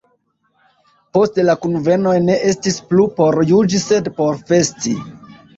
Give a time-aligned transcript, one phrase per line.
[1.17, 4.99] Poste la kunvenoj ne estis plu por juĝi sed por festi.